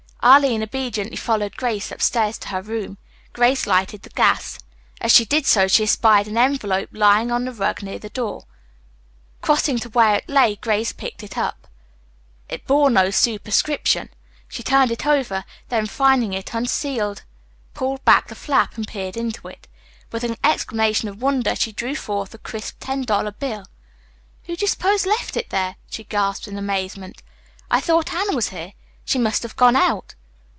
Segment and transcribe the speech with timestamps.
[0.23, 2.99] Arline obediently followed Grace upstairs to her room.
[3.33, 4.59] Grace lighted the gas.
[4.99, 8.45] As she did so she espied an envelope lying on the rug near the door.
[9.41, 11.67] Crossing to where it lay, Grace picked it up.
[12.49, 14.09] It bore no superscription.
[14.47, 17.23] She turned it over, then finding it unsealed
[17.73, 19.67] pulled back the flap and peered into it.
[20.11, 23.65] With an exclamation of wonder she drew forth a crisp ten dollar bill.
[24.43, 27.23] "Who do you suppose left it there?" she gasped in amazement.
[27.71, 28.73] "I thought Anne was here.
[29.03, 30.13] She must have gone out."